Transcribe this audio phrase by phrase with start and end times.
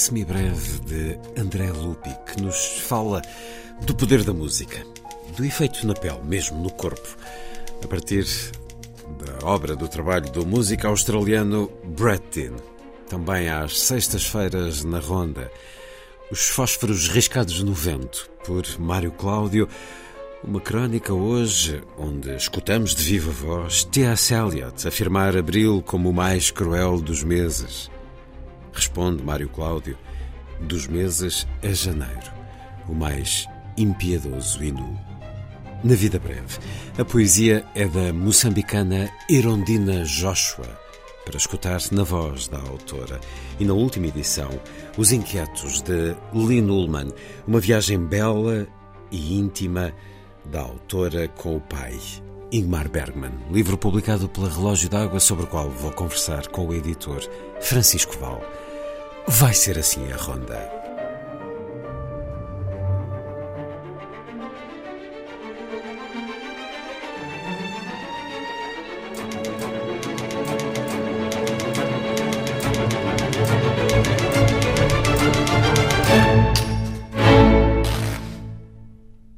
[0.00, 3.20] Semibreve de André Lupi, que nos fala
[3.82, 4.82] do poder da música,
[5.36, 7.16] do efeito na pele, mesmo no corpo,
[7.84, 8.24] a partir
[9.18, 12.56] da obra do trabalho do músico australiano Dean.
[13.08, 15.50] Também às sextas-feiras na ronda,
[16.30, 19.68] os fósforos riscados no vento, por Mário Cláudio,
[20.42, 24.32] uma crónica hoje onde escutamos de viva voz T.S.
[24.32, 27.90] Eliot afirmar abril como o mais cruel dos meses.
[28.72, 29.98] Responde Mário Cláudio:
[30.60, 32.32] dos meses é janeiro,
[32.88, 34.98] o mais impiedoso e nu.
[35.82, 36.58] Na vida breve,
[36.98, 40.78] a poesia é da moçambicana Erondina Joshua,
[41.24, 43.18] para escutar na voz da autora.
[43.58, 44.50] E na última edição,
[44.98, 47.12] Os Inquietos de Lynn Ullman,
[47.46, 48.66] uma viagem bela
[49.10, 49.92] e íntima
[50.44, 51.98] da autora com o pai,
[52.52, 57.20] Ingmar Bergman, livro publicado pela Relógio d'Água, sobre o qual vou conversar com o editor
[57.60, 58.42] Francisco Val.
[59.28, 60.80] Vai ser assim a ronda.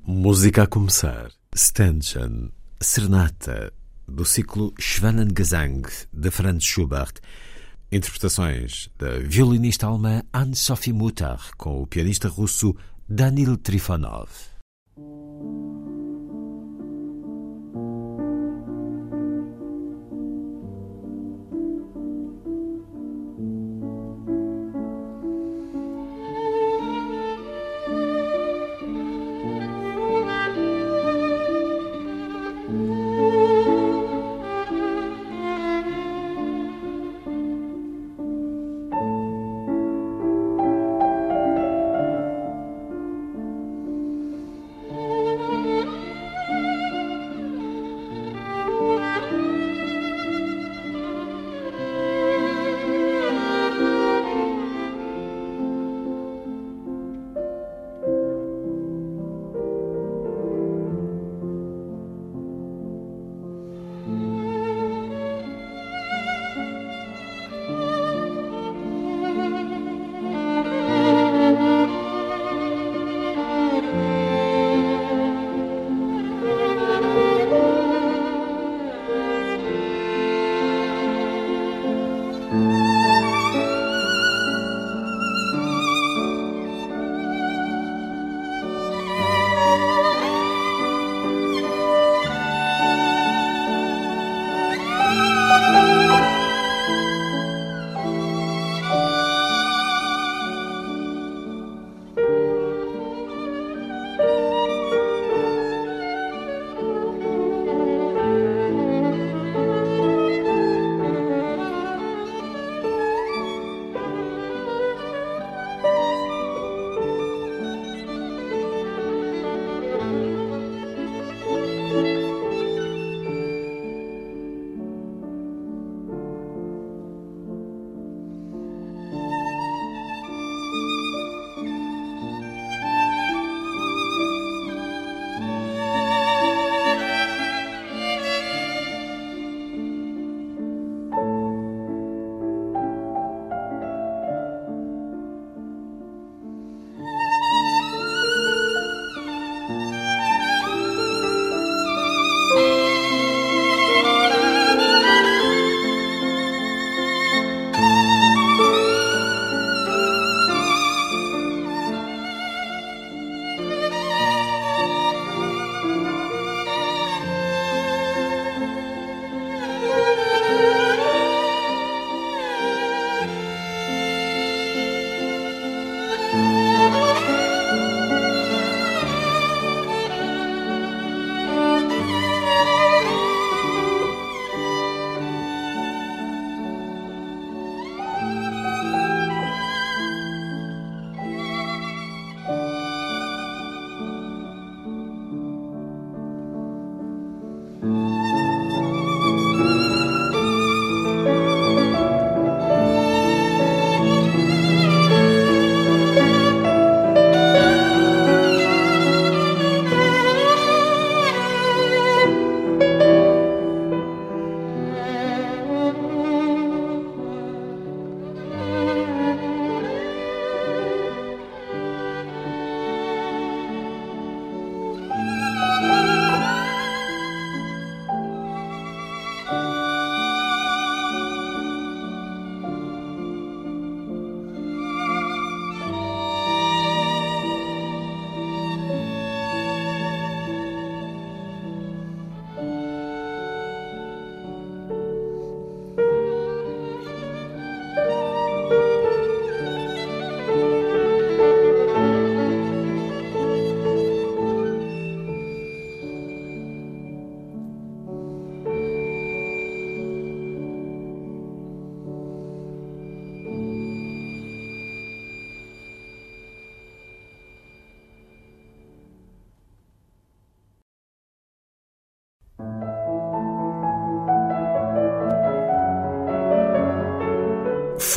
[0.05, 1.31] Música a começar.
[1.55, 2.51] Stangen,
[2.81, 3.73] Serenata,
[4.09, 5.83] do ciclo Schwanengesang,
[6.13, 7.15] de Franz Schubert.
[7.93, 12.75] Interpretações da violinista alemã Anne-Sophie Mutter com o pianista russo
[13.07, 14.31] Danil Trifonov.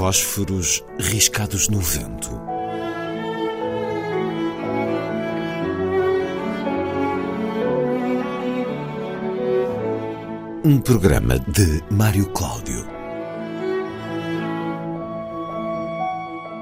[0.06, 2.30] Fósforos riscados no vento.
[10.64, 12.86] Um programa de Mário Cláudio.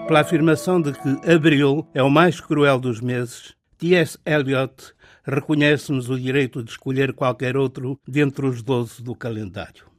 [0.08, 4.18] Pela afirmação de que abril é o mais cruel dos meses, T.S.
[4.26, 4.94] Eliot
[5.26, 9.93] reconhece-nos o direito de escolher qualquer outro dentre os doze do calendário.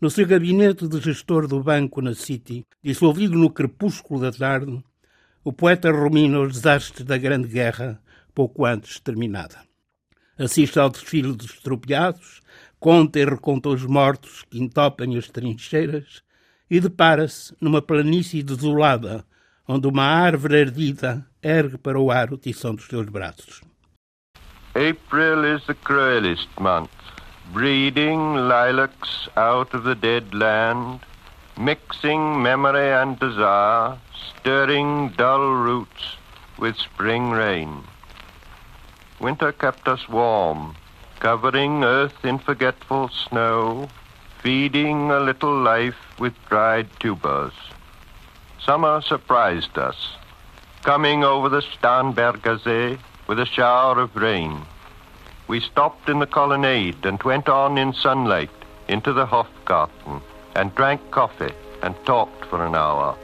[0.00, 4.80] No seu gabinete de gestor do banco na City, dissolvido no crepúsculo da tarde,
[5.42, 8.00] o poeta rumina os desastres da Grande Guerra,
[8.32, 9.58] pouco antes terminada.
[10.38, 12.40] Assiste ao desfile dos estropiados,
[12.78, 16.22] conta e reconta os mortos que entopem as trincheiras
[16.70, 19.24] e depara-se numa planície desolada,
[19.66, 23.62] onde uma árvore ardida ergue para o ar o tição dos seus braços.
[24.76, 26.88] April is the cruelest month,
[27.52, 31.00] breeding lilacs out of the dead land,
[31.58, 36.16] mixing memory and desire, stirring dull roots
[36.58, 37.82] with spring rain.
[39.18, 40.76] Winter kept us warm,
[41.20, 43.88] covering earth in forgetful snow,
[44.42, 47.52] feeding a little life with dried tubers.
[48.60, 50.16] Summer surprised us,
[50.82, 54.60] coming over the Starnberger See with a shower of rain.
[55.48, 58.50] We stopped in the colonnade and went on in sunlight
[58.86, 60.20] into the Hofgarten
[60.54, 63.16] and drank coffee and talked for an hour.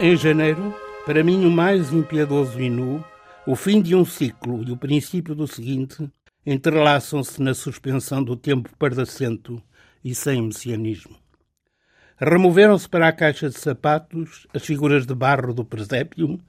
[0.00, 3.04] Em janeiro, para mim o mais impiedoso e nu,
[3.46, 6.10] o fim de um ciclo e o princípio do seguinte
[6.46, 9.62] entrelaçam-se na suspensão do tempo pardacento
[10.02, 11.16] e sem messianismo.
[12.16, 16.40] Removeram-se para a caixa de sapatos as figuras de barro do presépio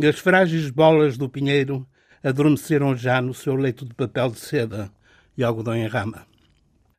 [0.00, 1.86] as frágeis bolas do pinheiro
[2.22, 4.90] adormeceram já no seu leito de papel de seda
[5.36, 6.26] e algodão em rama.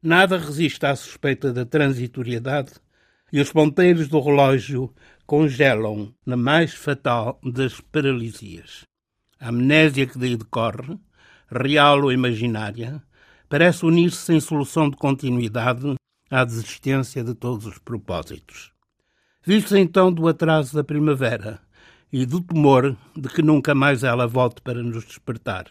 [0.02, 2.74] Nada resiste à suspeita da transitoriedade
[3.32, 4.94] e os ponteiros do relógio
[5.26, 8.84] congelam na mais fatal das paralisias.
[9.40, 11.00] A amnésia que daí decorre,
[11.50, 13.02] real ou imaginária,
[13.50, 15.96] parece unir-se sem solução de continuidade
[16.30, 18.72] à desistência de todos os propósitos.
[19.46, 21.60] Vive-se então do atraso da primavera
[22.13, 25.65] e do temor de que nunca mais ela volte para nos despertar.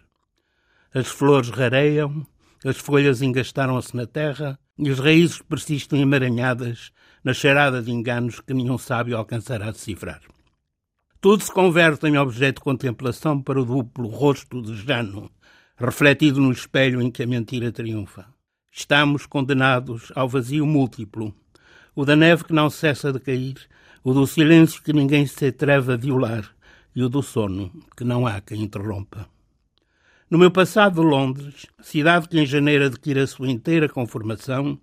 [0.92, 2.26] As flores rareiam,
[2.64, 6.90] as folhas engastaram-se na terra e as raízes persistem emaranhadas
[7.22, 10.20] na cheirada de enganos que nenhum sábio alcançará a decifrar.
[11.20, 15.30] Tudo se converte em objeto de contemplação para o duplo rosto de Jano,
[15.76, 18.26] refletido no espelho em que a mentira triunfa.
[18.72, 21.32] Estamos condenados ao vazio múltiplo,
[21.94, 23.68] o da neve que não cessa de cair,
[24.04, 26.50] o do silêncio que ninguém se atreve a violar
[26.94, 29.28] e o do sono que não há quem interrompa.
[30.28, 34.78] No meu passado de Londres, cidade que em janeiro adquire a sua inteira conformação,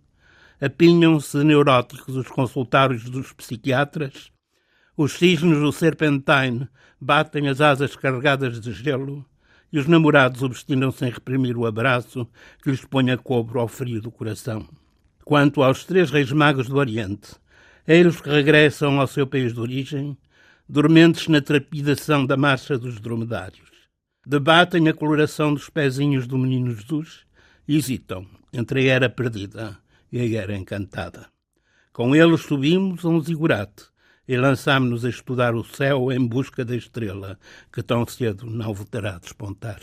[0.61, 4.31] apinham-se neuróticos os consultários dos psiquiatras,
[4.95, 6.67] os cisnes do Serpentine
[6.99, 9.25] batem as asas carregadas de gelo
[9.71, 12.27] e os namorados obstinam-se em reprimir o abraço
[12.61, 14.67] que lhes põe a cobro ao frio do coração.
[15.23, 17.35] Quanto aos três reis magos do Oriente,
[17.93, 20.15] eles que regressam ao seu país de origem,
[20.67, 23.67] dormentes na trepidação da marcha dos dromedários.
[24.24, 27.25] Debatem a coloração dos pezinhos do menino Jesus
[27.67, 29.75] e hesitam entre a era perdida
[30.12, 31.29] e a era encantada.
[31.91, 33.86] Com eles subimos a um zigurate
[34.27, 37.39] e lançámos-nos a estudar o céu em busca da estrela
[37.74, 39.81] que tão cedo não voltará a despontar.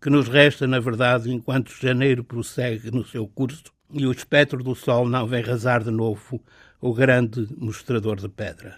[0.00, 4.74] Que nos resta, na verdade, enquanto janeiro prossegue no seu curso e o espectro do
[4.74, 6.42] sol não vem rasar de novo
[6.84, 8.76] o grande mostrador de pedra.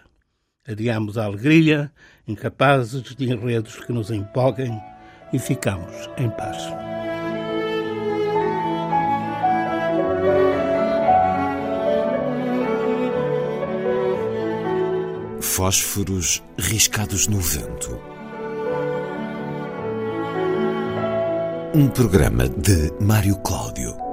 [0.65, 1.91] Adiamos a alegria,
[2.25, 4.81] incapazes de enredos que nos empolguem,
[5.33, 6.57] e ficamos em paz.
[15.41, 18.01] Fósforos riscados no vento.
[21.75, 24.06] Um programa de Mário Cláudio.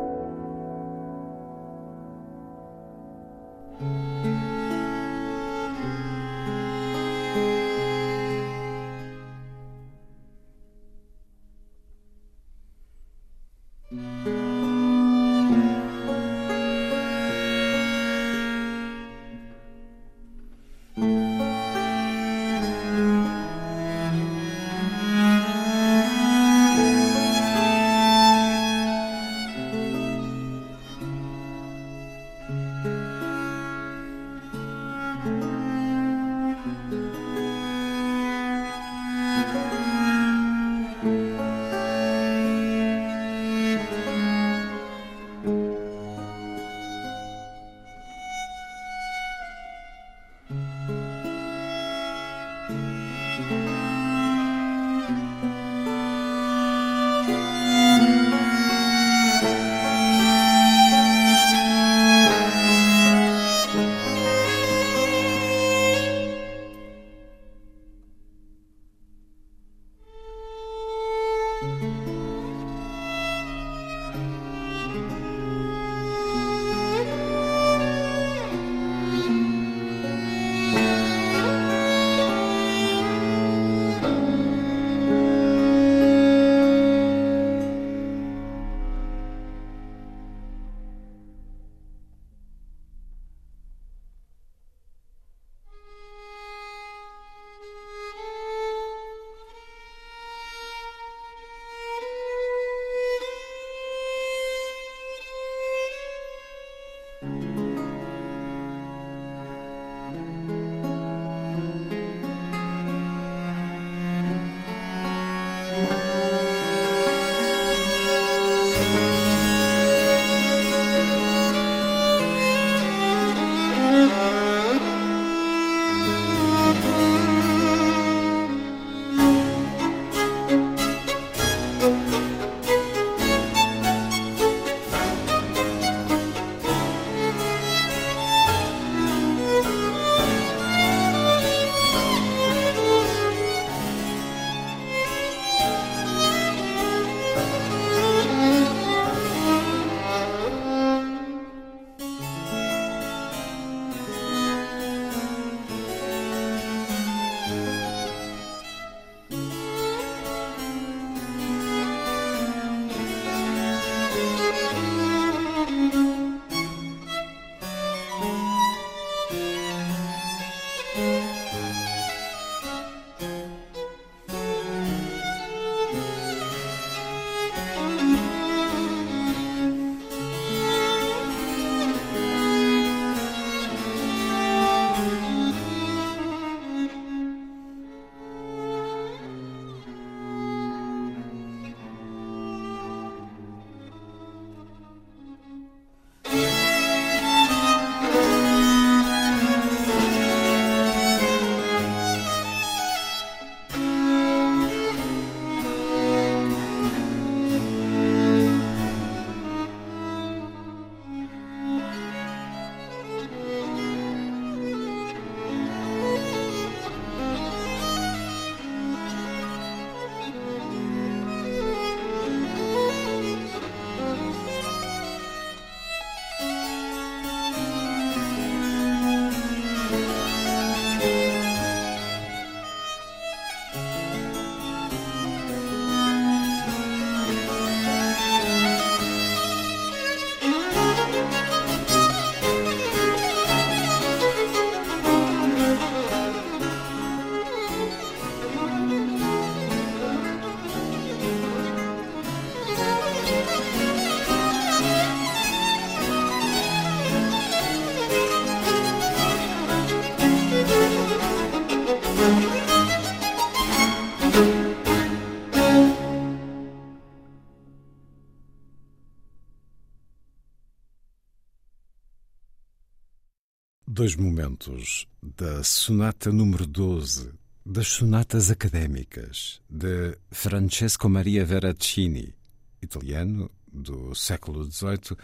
[274.04, 277.32] Dois momentos da Sonata número 12
[277.66, 282.36] das Sonatas Académicas de Francesco Maria Veracini,
[282.82, 285.18] italiano do século XVIII,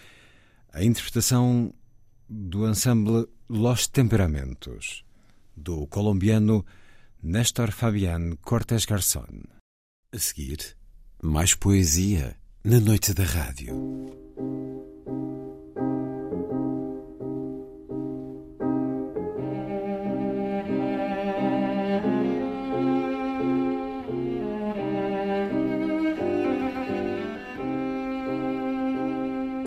[0.72, 1.74] a interpretação
[2.30, 5.04] do ensemble Los Temperamentos,
[5.58, 6.66] do colombiano
[7.22, 9.44] Néstor Fabián Cortés Garçon.
[10.14, 10.78] A seguir,
[11.22, 13.76] mais poesia na noite da rádio.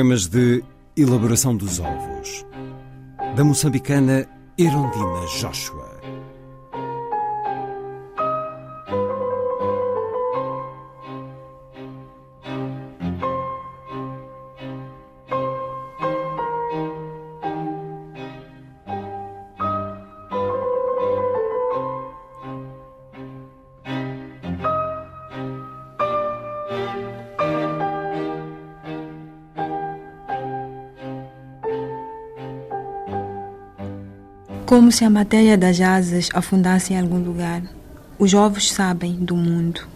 [0.00, 0.64] Poemas de
[0.96, 2.46] elaboração dos ovos,
[3.36, 5.79] da moçambicana Erondina Joshua.
[34.90, 37.62] Como se a matéria das asas afundasse em algum lugar,
[38.18, 39.86] os ovos sabem do mundo,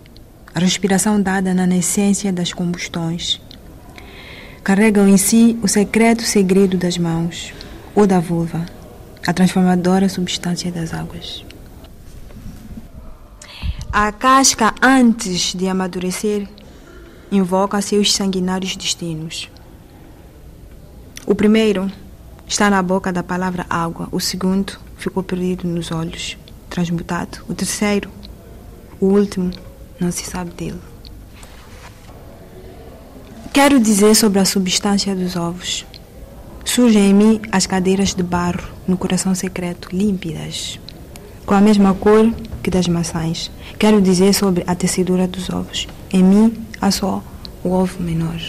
[0.55, 3.41] a respiração dada na nascência das combustões.
[4.63, 7.53] Carregam em si o secreto segredo das mãos
[7.93, 8.67] ou da vulva,
[9.27, 11.45] a transformadora substância das águas.
[13.93, 16.47] A casca, antes de amadurecer,
[17.33, 19.51] invoca seus sanguinários destinos.
[21.27, 21.91] O primeiro
[22.47, 24.09] Está na boca da palavra água.
[24.13, 26.37] O segundo ficou perdido nos olhos,
[26.71, 27.45] transmutado.
[27.49, 28.11] O terceiro,
[29.01, 29.51] o último,
[30.01, 30.81] não se sabe dele.
[33.53, 35.87] Quero dizer sobre a substância dos ovos.
[36.65, 40.81] Surgem em mim as cadeiras de barro no coração secreto, límpidas,
[41.47, 43.51] com a mesma cor que das maçãs.
[43.79, 45.87] Quero dizer sobre a tecedura dos ovos.
[46.13, 47.23] Em mim há só
[47.63, 48.41] o ovo menor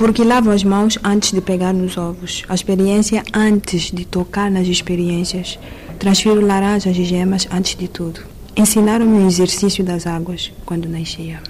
[0.00, 4.66] porque lavo as mãos antes de pegar nos ovos, a experiência antes de tocar nas
[4.66, 5.58] experiências.
[5.98, 8.22] Transfiro laranjas e gemas antes de tudo.
[8.56, 11.42] Ensinaram-me o exercício das águas quando nascia.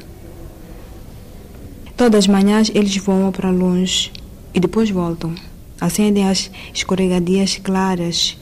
[1.96, 4.10] Todas as manhãs eles voam para longe
[4.52, 5.32] e depois voltam.
[5.80, 8.36] Acendem as escorregadias claras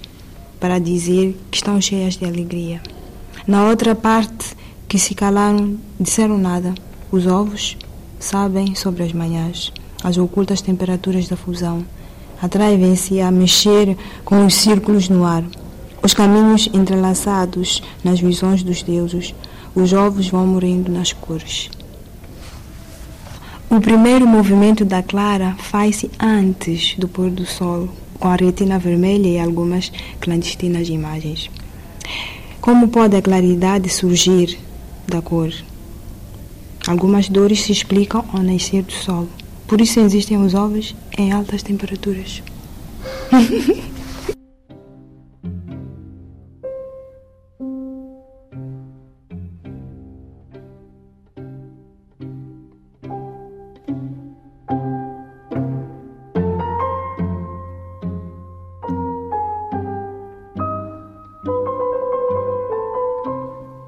[0.58, 2.80] para dizer que estão cheias de alegria.
[3.46, 4.56] Na outra parte,
[4.88, 6.74] que se calaram, disseram nada.
[7.12, 7.76] Os ovos
[8.18, 9.70] sabem sobre as manhãs
[10.02, 11.84] as ocultas temperaturas da fusão.
[12.40, 15.44] Atraem-se a mexer com os círculos no ar,
[16.02, 19.34] os caminhos entrelaçados nas visões dos deuses.
[19.74, 21.70] Os ovos vão morrendo nas cores.
[23.70, 29.28] O primeiro movimento da clara faz-se antes do pôr do sol, com a retina vermelha
[29.28, 31.50] e algumas clandestinas imagens.
[32.60, 34.58] Como pode a claridade surgir
[35.06, 35.52] da cor?
[36.86, 39.28] Algumas dores se explicam ao nascer do sol.
[39.68, 42.42] Por isso existem os ovos em altas temperaturas.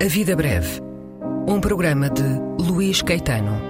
[0.02, 0.82] A Vida Breve,
[1.48, 2.22] um programa de
[2.62, 3.69] Luís Caetano.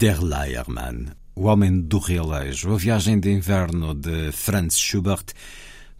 [0.00, 5.34] Der Leiermann, O Homem do Realejo, a viagem de inverno de Franz Schubert,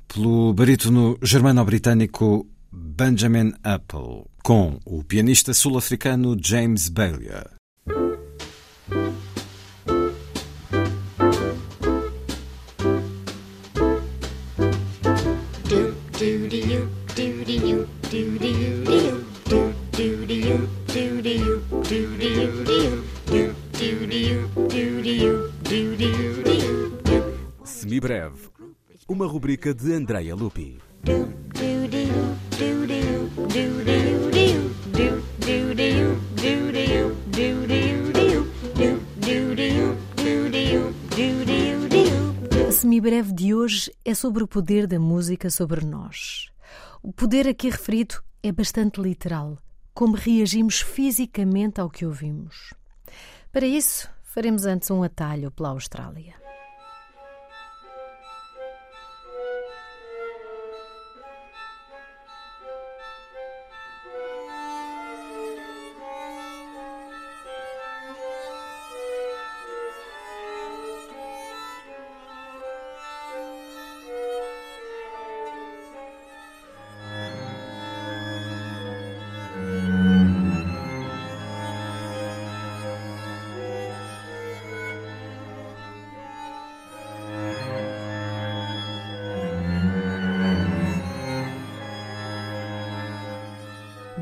[0.08, 7.60] pelo barítono germano-britânico Benjamin Apple, com o pianista sul-africano James Bailey.
[29.31, 30.77] Rubrica de Andrea Lupi.
[42.69, 46.51] A semibreve de hoje é sobre o poder da música sobre nós.
[47.01, 49.59] O poder aqui referido é bastante literal,
[49.95, 52.75] como reagimos fisicamente ao que ouvimos.
[53.53, 56.39] Para isso, faremos antes um atalho pela Austrália.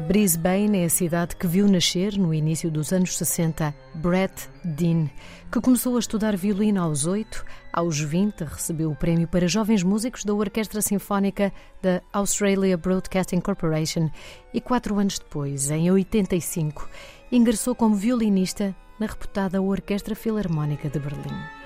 [0.09, 5.11] Brisbane é a cidade que viu nascer, no início dos anos 60, Brett Dean,
[5.53, 10.25] que começou a estudar violino aos 8, aos 20 recebeu o prémio para jovens músicos
[10.25, 14.09] da Orquestra Sinfónica da Australia Broadcasting Corporation
[14.55, 16.89] e quatro anos depois, em 85,
[17.31, 21.58] ingressou como violinista na reputada Orquestra Filarmónica de Berlim.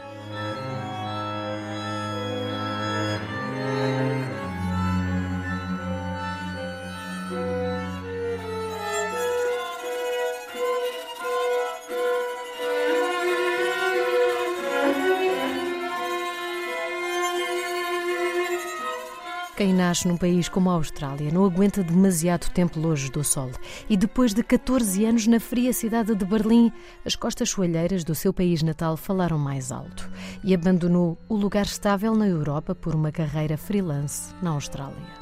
[19.93, 23.51] Nasce num país como a Austrália não aguenta demasiado tempo longe do sol.
[23.91, 26.73] E depois de 14 anos na fria cidade de Berlim,
[27.05, 30.11] as costas soalheiras do seu país natal falaram mais alto
[30.43, 35.22] e abandonou o lugar estável na Europa por uma carreira freelance na Austrália.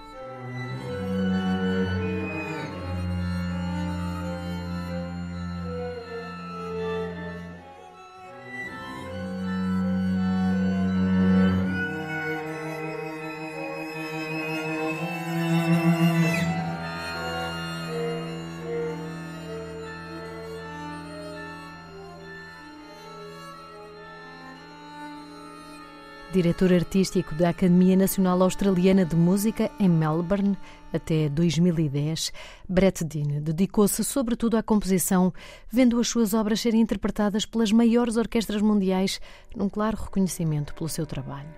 [26.43, 30.57] Diretor artístico da Academia Nacional Australiana de Música em Melbourne
[30.91, 32.33] até 2010,
[32.67, 35.35] Brett Dean dedicou-se sobretudo à composição,
[35.71, 39.21] vendo as suas obras serem interpretadas pelas maiores orquestras mundiais,
[39.55, 41.51] num claro reconhecimento pelo seu trabalho.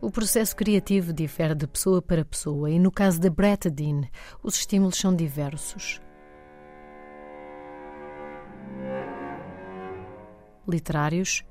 [0.00, 4.02] O processo criativo difere de pessoa para pessoa e, no caso de Brett Dean,
[4.42, 6.00] os estímulos são diversos.
[10.66, 11.44] Literários,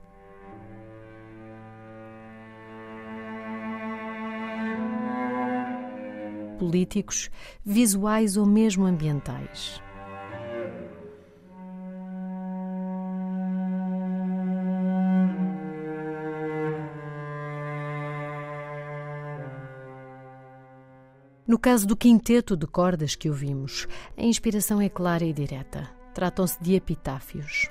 [6.59, 7.29] políticos,
[7.65, 9.81] visuais ou mesmo ambientais.
[21.47, 25.89] No caso do quinteto de cordas que ouvimos, a inspiração é clara e direta.
[26.13, 27.67] Tratam-se de epitáfios.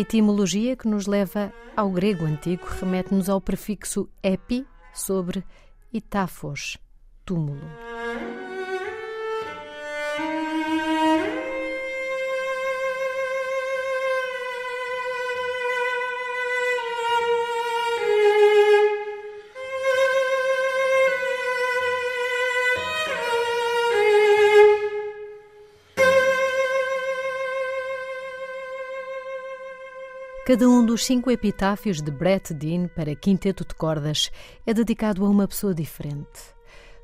[0.00, 5.44] Etimologia que nos leva ao grego antigo remete-nos ao prefixo epi sobre
[5.92, 6.78] itafos,
[7.24, 7.89] túmulo.
[30.50, 34.32] Cada um dos cinco epitáfios de Brett Dean para quinteto de cordas
[34.66, 36.40] é dedicado a uma pessoa diferente.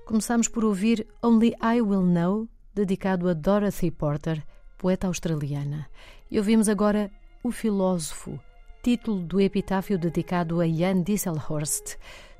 [0.04, 4.44] Começamos por ouvir Only I Will Know, dedicado a Dorothy Porter,
[4.76, 5.88] poeta australiana.
[6.28, 7.08] E ouvimos agora
[7.40, 8.36] O Filósofo,
[8.82, 11.98] título do epitáfio dedicado a Jan Disselhorst,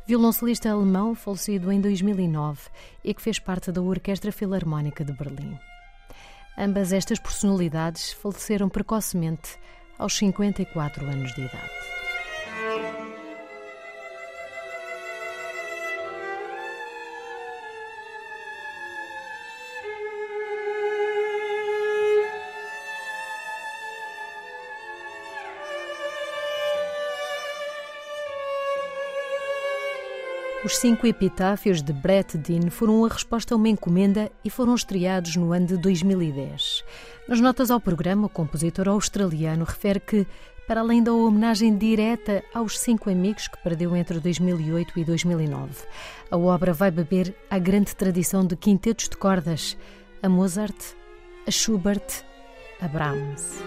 [0.08, 2.62] violoncelista alemão falecido em 2009
[3.04, 5.56] e que fez parte da Orquestra Filarmónica de Berlim.
[6.58, 9.56] Ambas estas personalidades faleceram precocemente
[9.98, 11.95] aos 54 anos de idade.
[30.66, 35.36] Os cinco epitáfios de Brett Dean foram a resposta a uma encomenda e foram estreados
[35.36, 36.82] no ano de 2010.
[37.28, 40.26] Nas notas ao programa, o compositor australiano refere que,
[40.66, 45.72] para além da homenagem direta aos cinco amigos que perdeu entre 2008 e 2009,
[46.32, 49.78] a obra vai beber à grande tradição de quintetos de cordas,
[50.20, 50.96] a Mozart,
[51.46, 52.24] a Schubert,
[52.80, 53.62] a Brahms.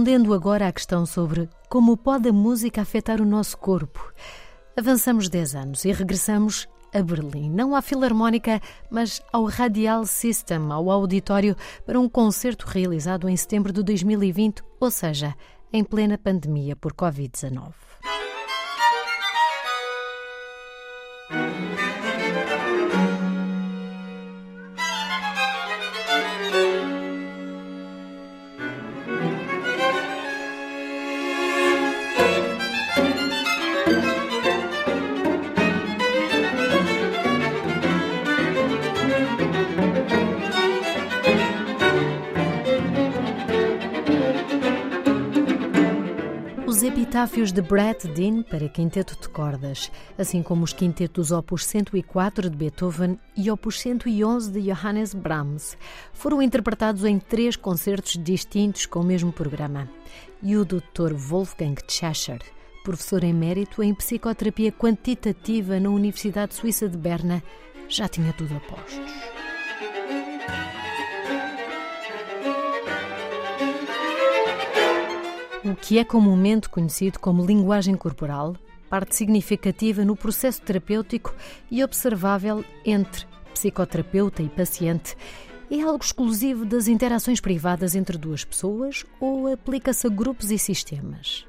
[0.00, 4.14] Respondendo agora à questão sobre como pode a música afetar o nosso corpo.
[4.74, 10.90] Avançamos 10 anos e regressamos a Berlim, não à Filarmónica, mas ao Radial System, ao
[10.90, 15.34] auditório, para um concerto realizado em setembro de 2020, ou seja,
[15.70, 17.74] em plena pandemia por Covid-19.
[47.30, 49.88] Epitáfios de Brett Dean para quinteto de cordas,
[50.18, 55.78] assim como os quintetos Opus 104 de Beethoven e Opus 111 de Johannes Brahms,
[56.12, 59.88] foram interpretados em três concertos distintos com o mesmo programa.
[60.42, 61.14] E o Dr.
[61.14, 62.42] Wolfgang Cheshire,
[62.82, 67.44] professor emérito em psicoterapia quantitativa na Universidade Suíça de Berna,
[67.88, 69.12] já tinha tudo a postos.
[75.64, 78.56] O que é comumente conhecido como linguagem corporal,
[78.88, 81.34] parte significativa no processo terapêutico
[81.70, 85.16] e observável entre psicoterapeuta e paciente,
[85.70, 91.46] é algo exclusivo das interações privadas entre duas pessoas ou aplica-se a grupos e sistemas.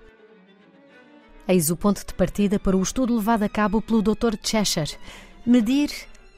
[1.47, 4.35] Eis o ponto de partida para o estudo levado a cabo pelo Dr.
[4.43, 4.97] Cheshire:
[5.45, 5.89] medir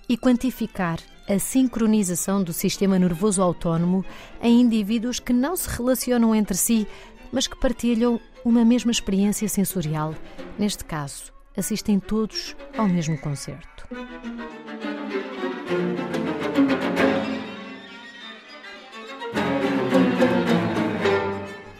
[0.07, 4.05] e quantificar a sincronização do sistema nervoso autónomo
[4.41, 6.87] em indivíduos que não se relacionam entre si
[7.33, 10.13] mas que partilham uma mesma experiência sensorial.
[10.57, 13.87] Neste caso, assistem todos ao mesmo concerto.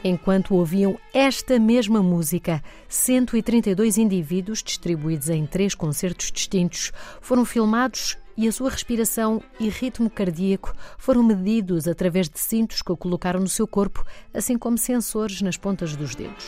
[0.04, 8.48] Enquanto ouviam esta mesma música, 132 indivíduos, distribuídos em três concertos distintos, foram filmados e
[8.48, 13.68] a sua respiração e ritmo cardíaco foram medidos através de cintos que colocaram no seu
[13.68, 16.46] corpo, assim como sensores nas pontas dos dedos.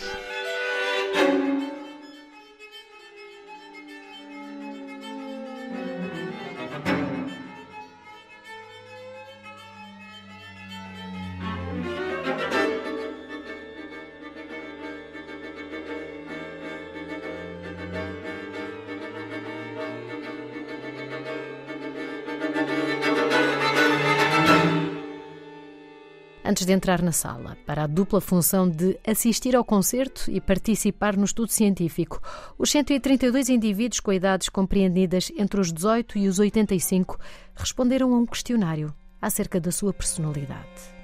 [26.66, 31.16] Antes de entrar na sala, para a dupla função de assistir ao concerto e participar
[31.16, 32.20] no estudo científico.
[32.58, 37.20] Os 132 indivíduos com idades compreendidas entre os 18 e os 85
[37.56, 40.96] responderam a um questionário acerca da sua personalidade.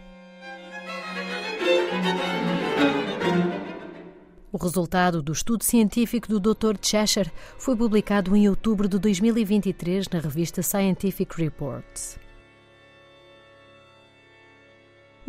[4.51, 6.76] O resultado do estudo científico do Dr.
[6.82, 12.20] Cheshire foi publicado em outubro de 2023 na revista Scientific Reports.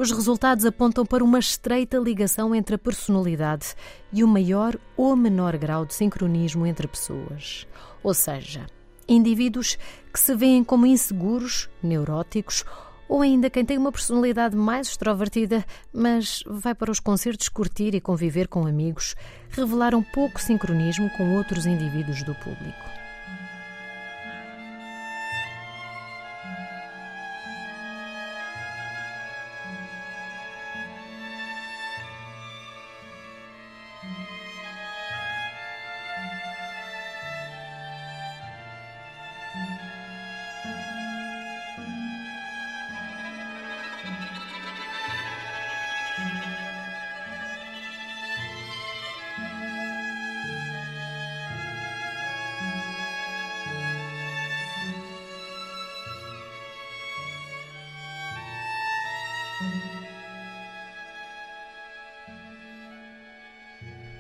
[0.03, 3.77] Os resultados apontam para uma estreita ligação entre a personalidade
[4.13, 7.69] e o maior ou menor grau de sincronismo entre pessoas.
[8.03, 8.67] Ou seja,
[9.09, 9.79] indivíduos
[10.13, 12.65] que se veem como inseguros, neuróticos
[13.09, 18.01] ou ainda quem tem uma personalidade mais extrovertida, mas vai para os concertos curtir e
[18.01, 19.15] conviver com amigos,
[19.51, 23.02] revelaram pouco sincronismo com outros indivíduos do público.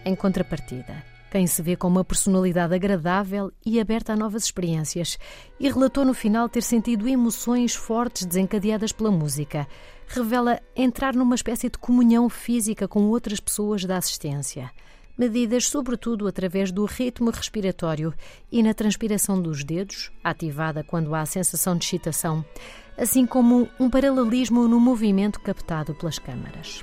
[0.05, 5.19] Em contrapartida, quem se vê com uma personalidade agradável e aberta a novas experiências,
[5.59, 9.67] e relatou no final ter sentido emoções fortes desencadeadas pela música,
[10.09, 14.71] revela entrar numa espécie de comunhão física com outras pessoas da assistência.
[15.17, 18.13] Medidas sobretudo através do ritmo respiratório
[18.51, 22.45] e na transpiração dos dedos, ativada quando há sensação de excitação,
[22.99, 26.83] assim como um paralelismo no movimento captado pelas câmaras.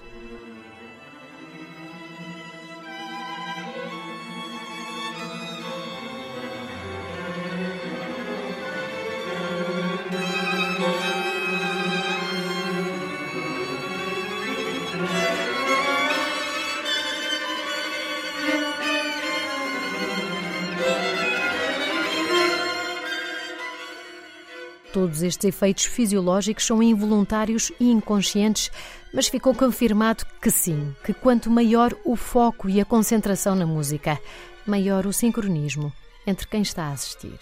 [25.21, 28.71] Estes efeitos fisiológicos são involuntários e inconscientes,
[29.13, 34.19] mas ficou confirmado que sim, que quanto maior o foco e a concentração na música,
[34.65, 35.91] maior o sincronismo
[36.25, 37.39] entre quem está a assistir.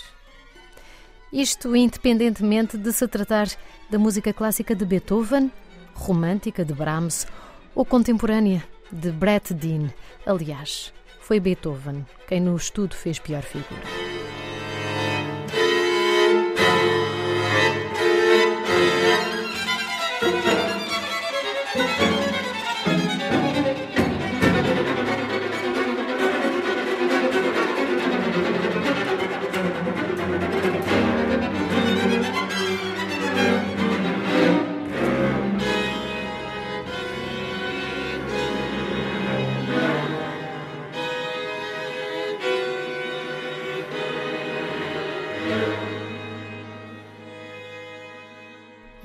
[1.32, 3.48] Isto independentemente de se tratar
[3.90, 5.52] da música clássica de Beethoven,
[5.94, 7.28] romântica de Brahms
[7.76, 9.92] ou contemporânea de Brett Dean.
[10.26, 14.17] Aliás, foi Beethoven quem no estudo fez pior figura.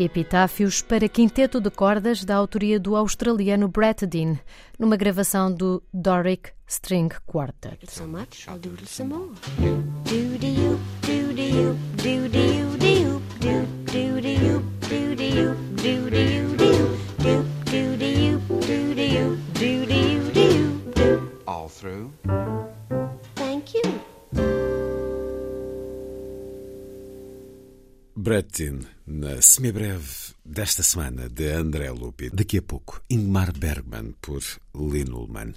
[0.04, 4.36] Epitáfios para quinteto de cordas da autoria do australiano Brett Dean,
[4.76, 7.78] numa gravação do Doric String Quartet.
[7.88, 9.30] So much, I'll do some more.
[21.46, 22.10] All through.
[23.36, 24.02] Thank you.
[28.16, 32.30] Brett Dean na semibreve desta semana de André Lupi.
[32.30, 34.42] Daqui a pouco, Ingmar Bergman por
[34.74, 35.54] Lynn Ullman.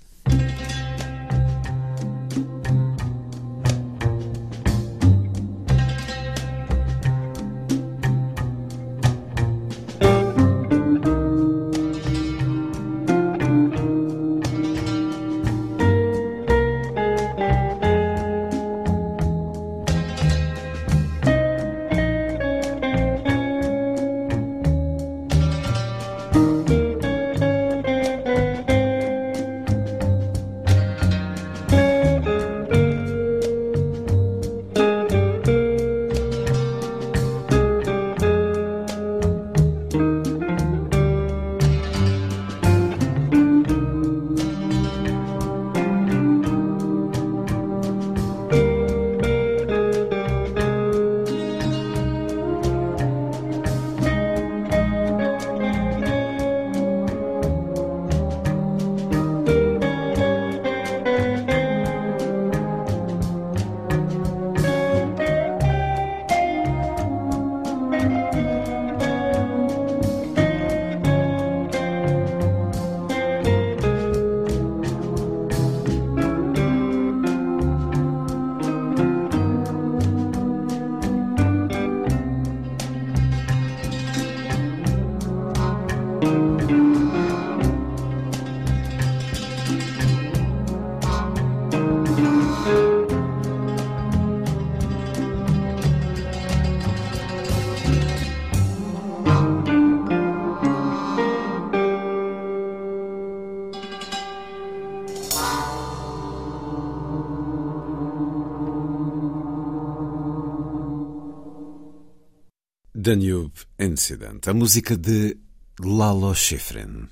[113.05, 115.37] Danube Incident, a música de
[115.79, 117.07] Lalo Schifrin.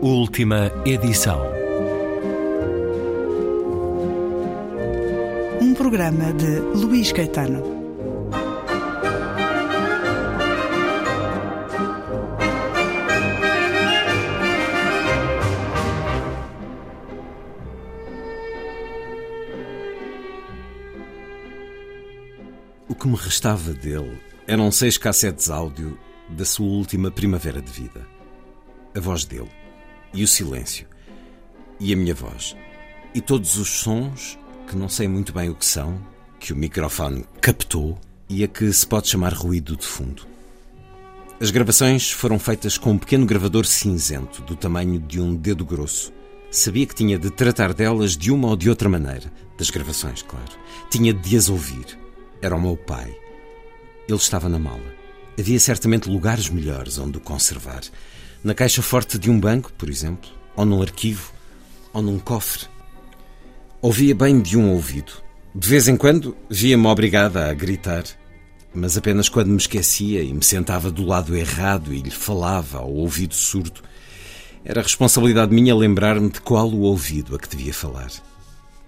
[0.00, 1.40] Última edição.
[5.60, 7.73] Um programa de Luís Caetano.
[23.04, 28.08] Que me restava dele eram seis cassetes áudio da sua última primavera de vida.
[28.94, 29.50] A voz dele,
[30.14, 30.86] e o silêncio,
[31.78, 32.56] e a minha voz,
[33.14, 36.00] e todos os sons que não sei muito bem o que são,
[36.40, 40.26] que o microfone captou e a que se pode chamar ruído de fundo.
[41.38, 46.10] As gravações foram feitas com um pequeno gravador cinzento, do tamanho de um dedo grosso.
[46.50, 50.52] Sabia que tinha de tratar delas de uma ou de outra maneira, das gravações, claro.
[50.90, 52.02] Tinha de as ouvir
[52.44, 53.16] era o meu pai.
[54.06, 54.94] Ele estava na mala.
[55.38, 57.80] Havia certamente lugares melhores onde o conservar.
[58.42, 61.32] Na caixa forte de um banco, por exemplo, ou num arquivo,
[61.92, 62.66] ou num cofre.
[63.80, 65.12] Ouvia bem de um ouvido.
[65.54, 68.04] De vez em quando via-me obrigada a gritar.
[68.76, 72.92] mas apenas quando me esquecia e me sentava do lado errado e lhe falava ao
[72.92, 73.80] ouvido surdo.
[74.64, 78.10] Era responsabilidade minha lembrar-me de qual o ouvido a que devia falar.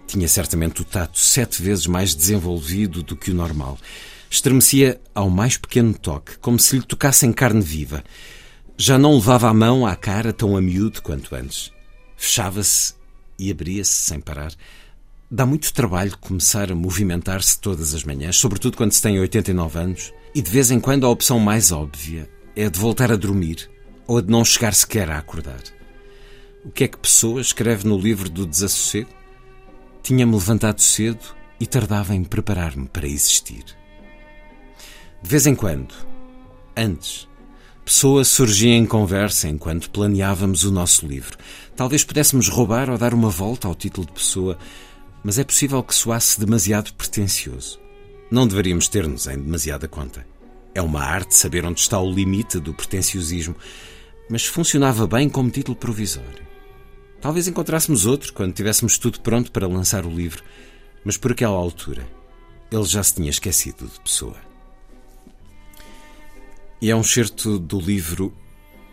[0.07, 3.77] Tinha certamente o tato sete vezes mais desenvolvido do que o normal.
[4.31, 8.05] Estremecia ao mais pequeno toque, como se lhe tocassem carne viva.
[8.77, 11.73] Já não levava a mão à cara tão a miúdo quanto antes.
[12.17, 12.95] Fechava-se
[13.39, 14.53] e abria-se sem parar.
[15.31, 20.13] Dá muito trabalho começar a movimentar-se todas as manhãs, sobretudo quando se tem 89 anos,
[20.35, 23.69] e de vez em quando a opção mais óbvia é de voltar a dormir
[24.07, 25.63] ou a de não chegar sequer a acordar.
[26.65, 29.11] O que é que Pessoa escreve no livro do Desassossego?
[30.07, 33.65] Tinha-me levantado cedo e tardava em preparar-me para existir.
[35.21, 35.93] De vez em quando,
[36.77, 37.27] antes,
[37.85, 41.37] Pessoa surgia em conversa enquanto planeávamos o nosso livro.
[41.75, 44.57] Talvez pudéssemos roubar ou dar uma volta ao título de Pessoa,
[45.25, 47.81] mas é possível que soasse demasiado pretencioso.
[48.31, 50.25] Não deveríamos ter-nos em demasiada conta.
[50.73, 53.57] É uma arte saber onde está o limite do pretenciosismo,
[54.31, 56.46] mas funcionava bem como título provisório.
[57.21, 60.43] Talvez encontrássemos outro quando tivéssemos tudo pronto para lançar o livro,
[61.05, 62.07] mas por aquela altura
[62.71, 64.37] ele já se tinha esquecido de pessoa.
[66.81, 68.35] E é um certo do livro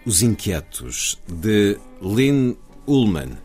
[0.05, 2.55] Os Inquietos, de Lynn
[2.87, 3.37] Ullman,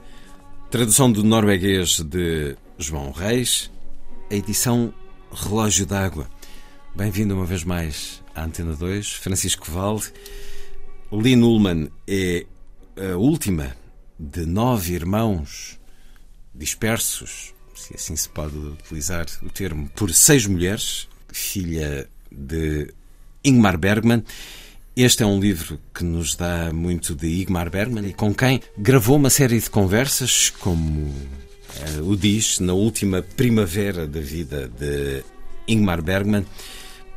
[0.71, 3.71] tradução do norueguês de João Reis,
[4.31, 4.95] a edição
[5.33, 6.29] Relógio d'Água.
[6.95, 10.13] Bem-vindo uma vez mais à Antena 2, Francisco Valde.
[11.11, 12.47] Lynn Ullman é
[12.97, 13.77] a última
[14.19, 15.79] de nove irmãos
[16.55, 22.93] dispersos, se assim se pode utilizar o termo, por seis mulheres, filha de
[23.45, 24.25] Ingmar Bergman.
[24.97, 29.17] Este é um livro que nos dá muito de Ingmar Bergman e com quem gravou
[29.17, 35.23] uma série de conversas, como uh, o diz, na última primavera da vida de
[35.69, 36.45] Ingmar Bergman.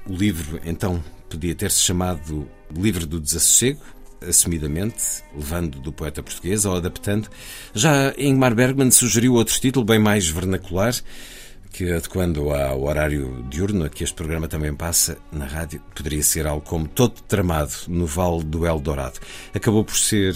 [0.06, 3.82] O livro, então, podia ter-se chamado Livro do Desassossego,
[4.28, 7.30] assumidamente, levando do poeta português ou adaptando.
[7.74, 10.94] Já Ingmar Bergman sugeriu outro título bem mais vernacular,
[11.72, 16.46] que adequando ao horário diurno a que este programa também passa na rádio, poderia ser
[16.46, 19.20] algo como Todo Tramado no Vale do Eldorado.
[19.54, 20.36] Acabou por ser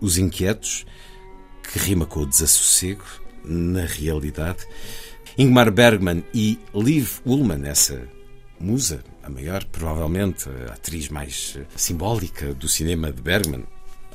[0.00, 0.84] Os Inquietos,
[1.62, 3.04] que rima com o desassossego,
[3.44, 4.66] na realidade.
[5.36, 8.08] Ingmar Bergman e Liv Ullmann, essa
[8.60, 13.64] musa, a maior, provavelmente, a atriz mais simbólica do cinema de Bergman,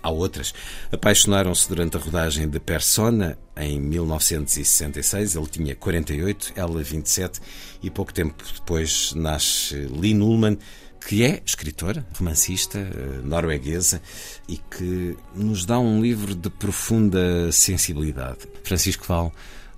[0.02, 0.54] há outras,
[0.92, 5.36] apaixonaram-se durante a rodagem de Persona em 1966.
[5.36, 7.40] Ele tinha 48, ela 27,
[7.82, 10.58] e pouco tempo depois nasce Lynn Ullman,
[11.06, 14.02] que é escritora, romancista, eh, norueguesa
[14.48, 18.40] e que nos dá um livro de profunda sensibilidade.
[18.64, 19.34] Francisco Val,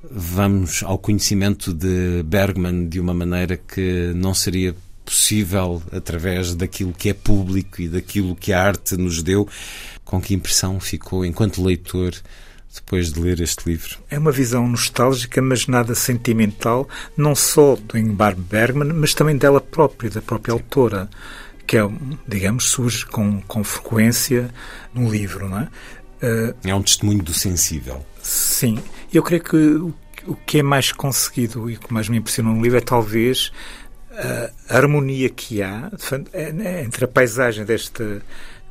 [0.09, 4.75] vamos ao conhecimento de Bergman de uma maneira que não seria
[5.11, 9.45] possível através daquilo que é público e daquilo que a arte nos deu.
[10.05, 12.13] Com que impressão ficou enquanto leitor
[12.73, 13.97] depois de ler este livro?
[14.09, 16.87] É uma visão nostálgica, mas nada sentimental,
[17.17, 21.09] não só do Ingmar Bergman, mas também dela própria, da própria autora,
[21.67, 21.89] que é,
[22.25, 24.49] digamos, surge com, com frequência
[24.93, 25.63] no livro, não é?
[26.23, 28.05] Uh, é um testemunho do sensível.
[28.21, 28.79] Sim.
[29.13, 29.93] Eu creio que o,
[30.27, 33.51] o que é mais conseguido e o que mais me impressionou no livro é talvez
[34.69, 35.89] a harmonia que há
[36.33, 38.21] é, entre a paisagem desta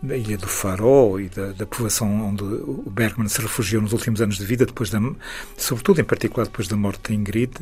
[0.02, 4.22] da Ilha do Faro e da, da povoação onde o Bergman se refugiou nos últimos
[4.22, 4.98] anos de vida, depois da,
[5.56, 7.52] sobretudo em particular depois da morte de Ingrid,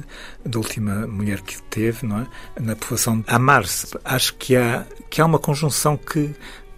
[0.44, 2.26] da última mulher que teve, não é?
[2.60, 3.88] na povoação Amar-se.
[4.04, 6.32] Acho que há, que há uma conjunção que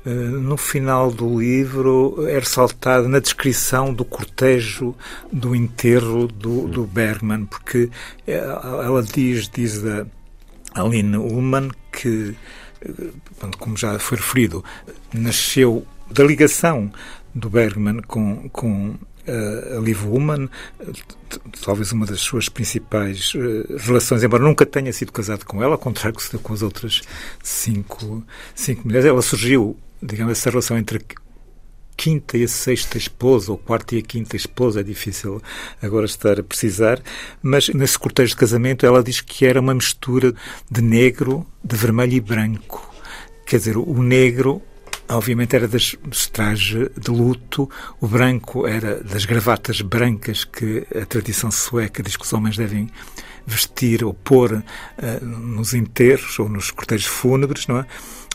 [0.07, 4.95] eh, no final do livro é ressaltada na descrição do cortejo
[5.31, 7.91] do enterro do, do Bergman, porque
[8.27, 10.07] eh, ela diz, diz a
[10.75, 12.37] Aline Ullman que
[13.59, 14.65] como já foi referido,
[15.13, 16.91] nasceu da ligação
[17.35, 20.49] do Bergman com, com uh, a Liv Ullmann,
[21.63, 25.79] talvez uma das suas principais uh, relações, embora nunca tenha sido casado com ela, ao
[25.79, 27.03] contrário que com as outras
[27.43, 29.07] cinco, cinco mulheres.
[29.07, 31.01] Ela surgiu, digamos, essa relação entre
[32.01, 35.43] quinta e a sexta esposa, ou quarta e a quinta esposa, é difícil
[35.83, 36.99] agora estar a precisar,
[37.43, 40.33] mas nesse cortejo de casamento ela diz que era uma mistura
[40.71, 42.91] de negro, de vermelho e branco.
[43.45, 44.63] Quer dizer, o negro
[45.11, 45.95] obviamente era das,
[46.33, 47.69] trajes de luto,
[48.01, 52.89] o branco era das gravatas brancas que a tradição sueca diz que os homens devem
[53.47, 57.87] vestir ou pôr uh, nos enterros ou nos cortejos fúnebres, não é?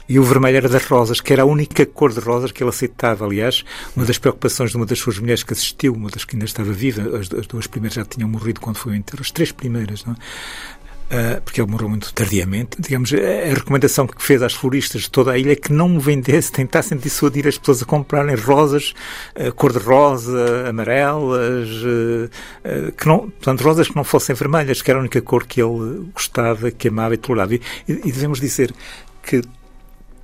[0.08, 2.70] E o vermelho era das rosas, que era a única cor de rosas que ele
[2.70, 3.26] aceitava.
[3.26, 3.64] Aliás,
[3.96, 6.72] uma das preocupações de uma das suas mulheres que assistiu, uma das que ainda estava
[6.72, 10.06] viva, as, as duas primeiras já tinham morrido quando foi o enterro, as três primeiras,
[10.06, 10.16] não é?
[11.06, 12.82] Uh, porque ele morreu muito tardiamente.
[12.82, 16.52] Digamos, a recomendação que fez às floristas de toda a ilha é que não vendesse,
[16.52, 18.96] tentassem dissuadir as pessoas a comprarem rosas
[19.36, 25.02] uh, cor-de-rosa, amarelas, uh, que não, portanto, rosas que não fossem vermelhas, que era a
[25.02, 27.54] única cor que ele gostava, que amava e tolerava.
[27.54, 28.74] E, e devemos dizer
[29.22, 29.44] que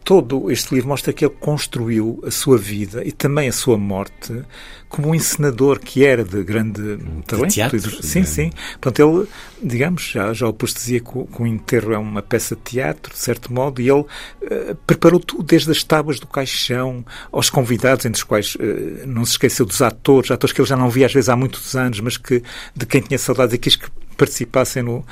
[0.04, 4.43] todo este livro mostra que ele construiu a sua vida e também a sua morte
[4.89, 7.54] como um encenador que era de grande talento.
[7.54, 8.52] teatro, sim, sim.
[8.80, 9.28] Portanto, ele,
[9.64, 12.62] digamos, já, já o posto dizia que o, que o enterro é uma peça de
[12.62, 17.49] teatro, de certo modo, e ele uh, preparou tudo, desde as tábuas do caixão aos
[17.49, 20.89] convidados, entre os quais uh, não se esqueceu dos atores, atores que ele já não
[20.89, 22.43] via às vezes há muitos anos, mas que
[22.76, 23.88] de quem tinha saudades e quis que
[24.22, 25.03] participassem no,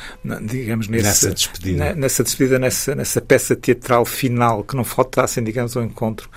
[0.43, 5.75] digamos, nesse, nessa despedida, nessa, despedida nessa, nessa peça teatral final, que não faltassem, digamos,
[5.75, 6.29] ao encontro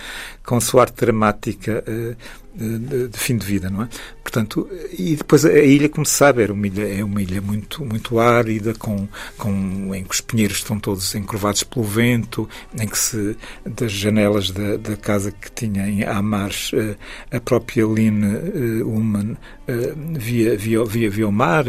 [0.43, 2.17] com a sua arte dramática uh,
[2.55, 3.89] de, de, fim de vida, não é?
[4.23, 7.85] Portanto, e depois a ilha, como se sabe, era uma ilha, é uma ilha muito,
[7.85, 12.49] muito árida, com, com, em que os pinheiros estão todos encurvados pelo vento,
[12.79, 16.97] em que se, das janelas da, da casa que tinha em Amars, eh,
[17.31, 21.65] a própria Line uh, Ullman uh, via, via, via, via o mar,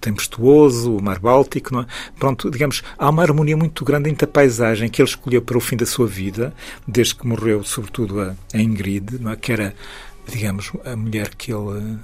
[0.00, 1.86] tempestuoso, o mar Báltico, não é?
[2.18, 5.60] Pronto, digamos, há uma harmonia muito grande entre a paisagem que ele escolheu para o
[5.60, 6.52] fim da sua vida,
[6.86, 9.36] desde que morreu, sobretudo, a, a Ingrid, não é?
[9.36, 9.74] que era
[10.30, 11.98] digamos, a mulher que ele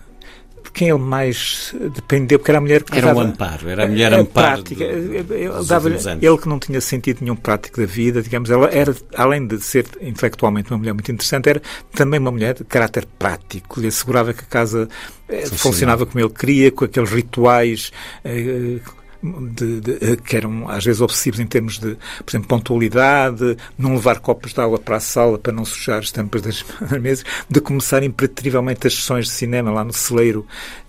[0.64, 3.86] de quem ele mais dependeu, porque era a mulher que era um amparo, era a
[3.86, 4.86] mulher a, amparo prática.
[4.86, 8.96] Do, ele, dava, ele que não tinha sentido nenhum prático da vida, digamos, ela era,
[9.14, 11.62] além de ser intelectualmente uma mulher muito interessante, era
[11.92, 14.88] também uma mulher de caráter prático, lhe assegurava que a casa
[15.28, 17.92] eh, funcionava como ele queria, com aqueles rituais
[18.24, 18.78] eh,
[19.24, 23.94] de, de, eh, que eram às vezes obsessivos em termos de, por exemplo, pontualidade, não
[23.94, 26.64] levar copos de água para a sala para não sujar as tampas das
[27.00, 30.46] mesas, de começar imperativamente as sessões de cinema lá no celeiro,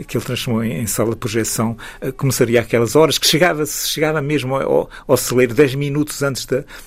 [0.08, 4.22] que ele transformou em, em sala de projeção, eh, começaria aquelas horas, que chegava, chegava
[4.22, 6.46] mesmo ao, ao celeiro 10 minutos antes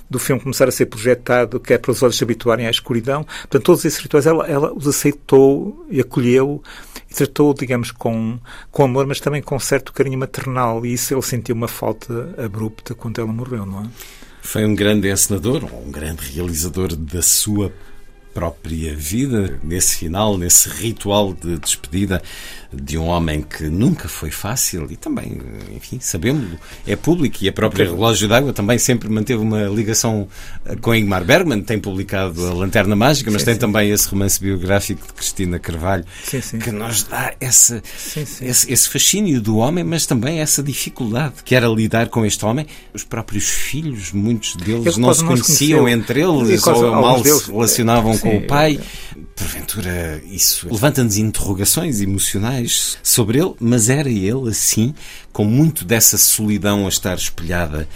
[0.08, 3.24] do filme começar a ser projetado, que é para os olhos se habituarem à escuridão.
[3.24, 6.62] Portanto, todos esses rituais ela, ela os aceitou e acolheu
[7.10, 8.38] e tratou, digamos, com,
[8.70, 10.84] com amor, mas também com certo carinho maternal.
[10.84, 13.88] E isso ele sentiu uma falta abrupta quando ela morreu, não é?
[14.42, 17.72] Foi um grande encenador, um grande realizador da sua
[18.38, 22.22] própria vida, nesse final, nesse ritual de despedida
[22.72, 25.40] de um homem que nunca foi fácil e também,
[25.74, 30.28] enfim, sabemos, é público e a própria Relógio d'Água também sempre manteve uma ligação
[30.82, 33.60] com Ingmar Bergman, tem publicado A Lanterna Mágica, mas sim, tem sim.
[33.60, 37.82] também esse romance biográfico de Cristina Carvalho sim, que nos dá essa,
[38.14, 42.66] esse, esse, fascínio do homem, mas também essa dificuldade que era lidar com este homem.
[42.92, 48.27] Os próprios filhos, muitos deles não se conheciam entre eles ou mal se relacionavam com
[48.36, 48.80] o pai.
[49.34, 54.94] Porventura, isso levanta-nos interrogações emocionais sobre ele, mas era ele assim,
[55.32, 57.88] com muito dessa solidão a estar espelhada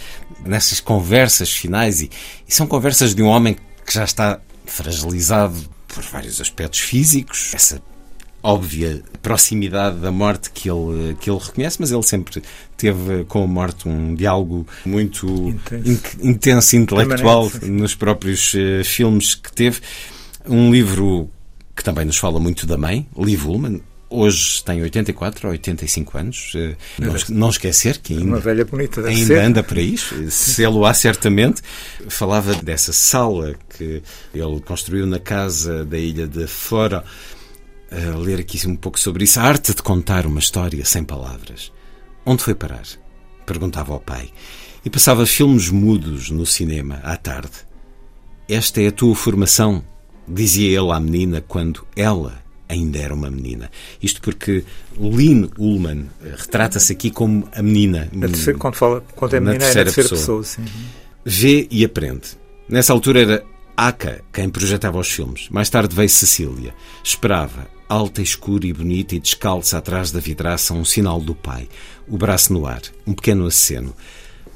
[0.45, 2.09] nessas conversas finais, e,
[2.47, 5.57] e são conversas de um homem que já está fragilizado
[5.87, 7.81] por vários aspectos físicos, essa
[8.43, 12.43] óbvia proximidade da morte que ele, que ele reconhece, mas ele sempre
[12.75, 15.89] teve com a morte um diálogo muito intenso,
[16.21, 19.79] in, intenso intelectual nos próprios uh, filmes que teve.
[20.47, 21.29] Um livro
[21.75, 23.81] que também nos fala muito da mãe, Liv Ullmann,
[24.13, 26.53] hoje tem 84 ou 85 anos.
[26.55, 29.39] Eh, não, não esquecer que ainda, uma velha bonita, ainda ser.
[29.39, 30.29] anda para isso.
[30.29, 31.61] Se ele o há certamente.
[32.07, 37.03] Falava dessa sala que ele construiu na casa da ilha de Flora.
[37.91, 39.39] A ler aqui um pouco sobre isso.
[39.39, 41.71] A arte de contar uma história sem palavras.
[42.25, 42.83] Onde foi parar?
[43.45, 44.29] Perguntava ao pai.
[44.85, 47.51] E passava filmes mudos no cinema à tarde.
[48.49, 49.83] Esta é a tua formação,
[50.27, 53.69] dizia ele à menina quando ela ainda era uma menina.
[54.01, 54.63] Isto porque
[54.97, 58.09] Lynn Ullman eh, retrata-se aqui como a menina.
[58.19, 60.41] Terceira, quando, fala, quando é menina, é na terceira pessoa.
[60.41, 60.67] pessoa
[61.25, 62.37] Vê e aprende.
[62.67, 63.45] Nessa altura era
[63.75, 65.47] Aka quem projetava os filmes.
[65.49, 66.73] Mais tarde veio Cecília.
[67.03, 71.67] Esperava, alta, escura e bonita e descalça atrás da vidraça, um sinal do pai.
[72.07, 73.93] O braço no ar, um pequeno aceno.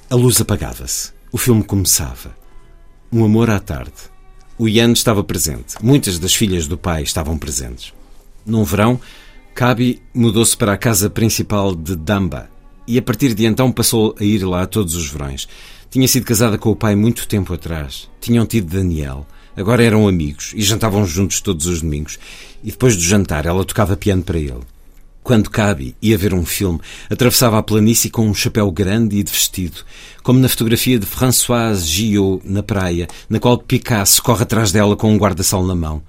[0.09, 1.11] A luz apagava-se.
[1.31, 2.35] O filme começava.
[3.11, 3.93] Um amor à tarde
[4.57, 5.75] o Ian estava presente.
[5.81, 7.93] Muitas das filhas do pai estavam presentes.
[8.45, 8.99] Num verão,
[9.53, 12.49] Kabi mudou-se para a casa principal de Damba
[12.87, 15.47] e a partir de então passou a ir lá todos os verões.
[15.89, 18.09] Tinha sido casada com o pai muito tempo atrás.
[18.21, 19.25] Tinham tido Daniel.
[19.55, 22.19] Agora eram amigos e jantavam juntos todos os domingos.
[22.63, 24.61] E depois do jantar, ela tocava piano para ele.
[25.27, 29.29] Quando cabe, ia ver um filme, atravessava a planície com um chapéu grande e de
[29.29, 29.83] vestido,
[30.23, 35.11] como na fotografia de Françoise Gillot na praia, na qual Picasso corre atrás dela com
[35.11, 36.01] um guarda-sol na mão.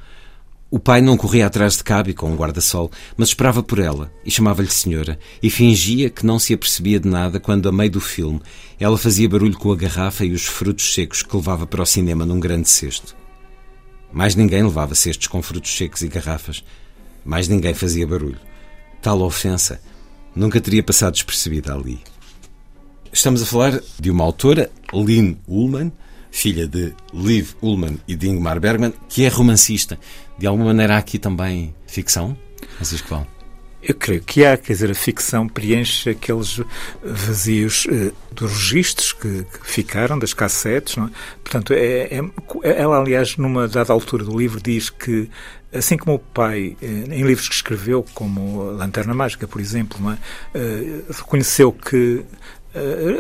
[0.71, 4.31] O pai não corria atrás de Cabe com um guarda-sol, mas esperava por ela e
[4.31, 8.41] chamava-lhe senhora e fingia que não se apercebia de nada quando, a meio do filme,
[8.79, 12.25] ela fazia barulho com a garrafa e os frutos secos que levava para o cinema
[12.25, 13.17] num grande cesto.
[14.13, 16.63] Mais ninguém levava cestos com frutos secos e garrafas.
[17.25, 18.47] Mais ninguém fazia barulho.
[19.01, 19.81] Tal ofensa
[20.35, 22.01] nunca teria passado despercebida ali.
[23.13, 25.93] Estamos a falar de uma autora, Lynn Ullman,
[26.31, 29.99] filha de Liv Ullman e de Ingmar Bergman, que é romancista.
[30.39, 32.37] De alguma maneira há aqui também ficção,
[32.77, 33.27] Francisco Val?
[33.81, 36.61] Eu creio que há, quer dizer, a ficção preenche aqueles
[37.03, 41.11] vazios eh, dos registros que, que, ficaram, das cassetes, não é?
[41.45, 42.21] Portanto, é, é,
[42.65, 45.31] ela, aliás, numa dada altura do livro, diz que,
[45.73, 50.19] assim como o pai, eh, em livros que escreveu, como Lanterna Mágica, por exemplo, é?
[50.55, 52.25] eh, reconheceu que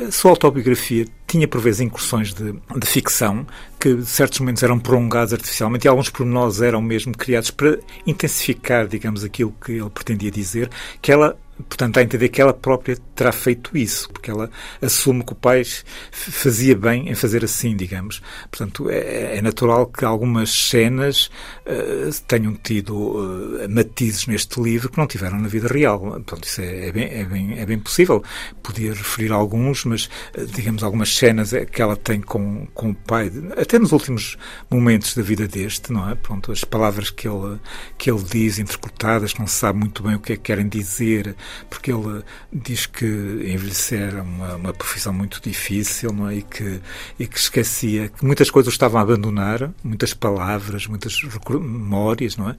[0.06, 3.46] a sua autobiografia tinha por vezes incursões de, de ficção
[3.80, 9.24] que certos momentos eram prolongados artificialmente e alguns pormenores eram mesmo criados para intensificar, digamos,
[9.24, 10.70] aquilo que ele pretendia dizer,
[11.00, 11.36] que ela
[11.66, 14.48] Portanto, a entender que ela própria terá feito isso, porque ela
[14.80, 15.64] assume que o pai
[16.12, 18.22] fazia bem em fazer assim, digamos.
[18.50, 21.30] Portanto, é, é natural que algumas cenas
[21.66, 25.98] uh, tenham tido uh, matizes neste livro que não tiveram na vida real.
[25.98, 28.22] Portanto, isso é, é, bem, é, bem, é bem possível.
[28.62, 33.32] Podia referir alguns, mas, uh, digamos, algumas cenas que ela tem com, com o pai,
[33.56, 34.36] até nos últimos
[34.70, 36.14] momentos da vida deste, não é?
[36.14, 37.58] Pronto, as palavras que ele,
[37.96, 41.34] que ele diz, interpretadas, não se sabe muito bem o que é que querem dizer
[41.68, 42.22] porque ele
[42.52, 46.36] diz que envelhecer é uma, uma profissão muito difícil não é?
[46.36, 46.80] e, que,
[47.18, 52.56] e que esquecia que muitas coisas estavam a abandonar, muitas palavras, muitas memórias, não é?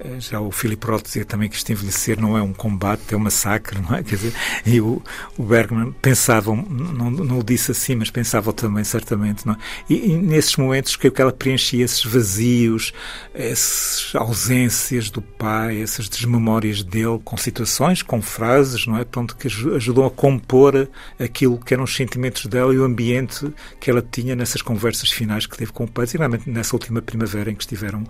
[0.00, 3.16] Eh, já o Philip Roth dizia também que este envelhecer não é um combate, é
[3.16, 4.02] um massacre, não é?
[4.02, 4.34] Quer dizer,
[4.64, 5.02] e o,
[5.36, 9.56] o Bergman pensava, não, não o disse assim, mas pensava também, certamente, não é?
[9.88, 12.92] E, e nesses momentos que ela preenchia esses vazios,
[13.34, 19.04] essas ausências do pai, essas desmemórias dele com situações, com frases, não é?
[19.04, 23.90] Pronto, que ajudam a compor aquilo que eram os sentimentos dela e o ambiente que
[23.90, 27.54] ela tinha nessas conversas finais que teve com o pai, e nessa última primavera em
[27.54, 28.04] que estiveram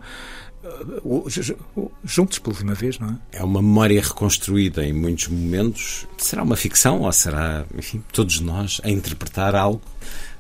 [1.05, 3.39] uh, juntos pela última vez, não é?
[3.39, 6.07] É uma memória reconstruída em muitos momentos.
[6.19, 9.83] Será uma ficção ou será, enfim, todos nós a interpretar algo?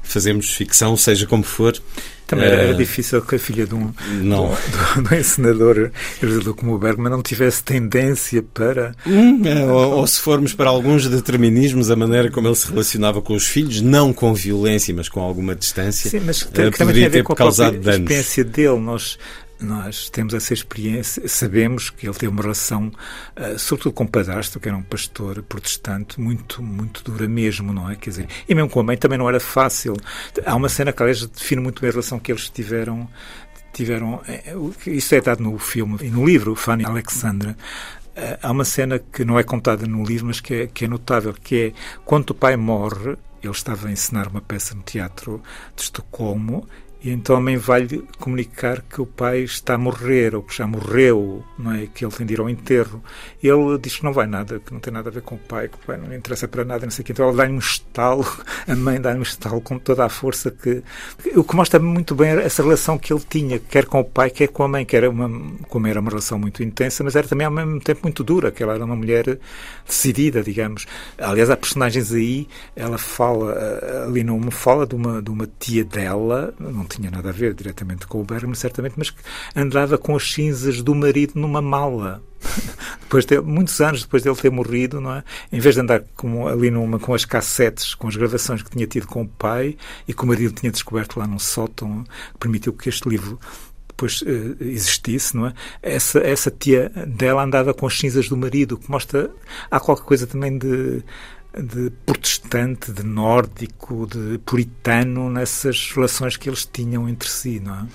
[0.02, 1.80] Fazemos ficção, seja como for.
[2.26, 4.48] Também era, uh, difícil que a filha de um, não.
[4.48, 5.90] De, de, de um encenador
[6.56, 8.94] como o Bergman não tivesse tendência para.
[9.06, 13.22] Hum, é, ou, ou, se formos para alguns determinismos, a maneira como ele se relacionava
[13.22, 16.78] com os filhos, não com violência, mas com alguma distância, Sim, mas que, uh, que
[16.78, 18.00] também tem a ver com a causado danos.
[18.00, 18.80] experiência dele.
[18.80, 19.18] Nós,
[19.60, 24.60] nós temos essa experiência, sabemos que ele teve uma relação, uh, sobretudo com o padrasto,
[24.60, 27.96] que era um pastor protestante, muito, muito dura mesmo, não é?
[27.96, 29.94] Quer dizer, e mesmo com a mãe também não era fácil.
[30.44, 33.08] Há uma cena que, aliás, define muito bem a relação que eles tiveram.
[33.72, 34.54] tiveram eh,
[34.86, 37.56] isso é dado no filme e no livro, Fanny Alexandra.
[38.16, 40.88] Uh, há uma cena que não é contada no livro, mas que é, que é
[40.88, 41.72] notável, que é
[42.04, 45.42] quando o pai morre, ele estava a encenar uma peça no teatro
[45.74, 46.66] de Estocolmo
[47.02, 50.66] e então a mãe vai-lhe comunicar que o pai está a morrer, ou que já
[50.66, 51.86] morreu, não é?
[51.86, 53.02] que ele tem de ir ao enterro.
[53.42, 55.68] Ele diz que não vai nada, que não tem nada a ver com o pai,
[55.68, 57.12] que o pai não lhe interessa para nada, não sei o quê.
[57.12, 58.26] Então ela dá-lhe um estalo,
[58.66, 60.82] a mãe dá-lhe um estalo com toda a força que...
[61.36, 64.48] O que mostra muito bem essa relação que ele tinha, quer com o pai, quer
[64.48, 65.30] com a mãe, que era uma,
[65.68, 68.62] como era uma relação muito intensa, mas era também ao mesmo tempo muito dura, que
[68.62, 69.38] ela era uma mulher
[69.86, 70.86] decidida, digamos.
[71.18, 73.54] Aliás, há personagens aí, ela fala,
[74.06, 78.06] ali numa fala de uma, de uma tia dela, não tinha nada a ver diretamente
[78.06, 79.20] com o Bergman, certamente, mas que
[79.54, 82.22] andava com as cinzas do marido numa mala.
[83.00, 85.24] depois de, muitos anos depois dele ter morrido, não é?
[85.52, 88.86] Em vez de andar com, ali numa, com as cassetes, com as gravações que tinha
[88.86, 89.76] tido com o pai
[90.06, 93.38] e que o marido tinha descoberto lá num sótão, que permitiu que este livro
[93.88, 95.54] depois uh, existisse, não é?
[95.82, 99.30] Essa, essa tia dela andava com as cinzas do marido, que mostra.
[99.70, 101.02] Há qualquer coisa também de
[101.60, 107.86] de protestante, de nórdico, de puritano nessas relações que eles tinham entre si, não é?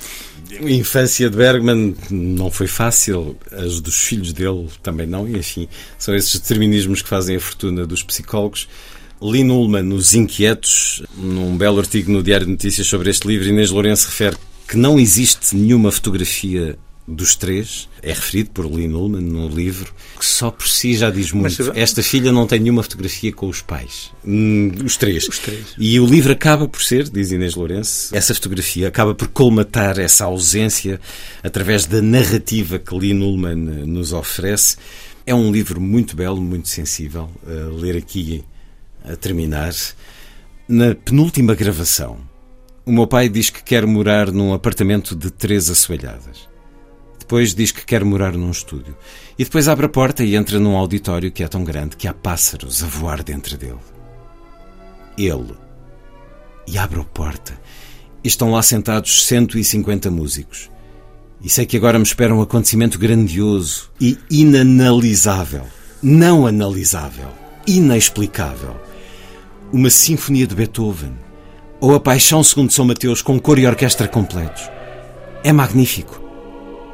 [0.57, 5.67] A infância de Bergman não foi fácil, as dos filhos dele também não, e enfim,
[5.97, 8.67] são esses determinismos que fazem a fortuna dos psicólogos.
[9.21, 13.69] Lynn Ullman, nos Inquietos, num belo artigo no Diário de Notícias sobre este livro, Inês
[13.69, 14.35] Lourenço refere
[14.67, 16.77] que não existe nenhuma fotografia
[17.11, 21.31] dos três, é referido por Lynn Ullman no livro, que só por si já diz
[21.31, 21.65] muito.
[21.65, 24.11] Mas, Esta filha não tem nenhuma fotografia com os pais.
[24.25, 25.27] Hum, os, três.
[25.27, 25.75] os três.
[25.77, 30.25] E o livro acaba por ser, diz Inês Lourenço, essa fotografia acaba por colmatar essa
[30.25, 30.99] ausência
[31.43, 33.55] através da narrativa que Lynn Ullman
[33.85, 34.77] nos oferece.
[35.25, 37.29] É um livro muito belo, muito sensível.
[37.45, 38.43] A ler aqui
[39.03, 39.73] a terminar.
[40.67, 42.19] Na penúltima gravação,
[42.85, 46.50] o meu pai diz que quer morar num apartamento de três assoalhadas.
[47.31, 48.93] Depois diz que quer morar num estúdio.
[49.39, 52.13] E depois abre a porta e entra num auditório que é tão grande que há
[52.13, 53.79] pássaros a voar dentro dele.
[55.17, 55.55] Ele.
[56.67, 57.57] E abre a porta.
[58.21, 60.69] E estão lá sentados 150 músicos.
[61.41, 65.63] E sei que agora me espera um acontecimento grandioso e inanalisável.
[66.03, 67.29] Não analisável.
[67.65, 68.75] Inexplicável.
[69.71, 71.13] Uma sinfonia de Beethoven.
[71.79, 74.69] Ou a Paixão segundo São Mateus com cor e orquestra completos.
[75.45, 76.30] É magnífico.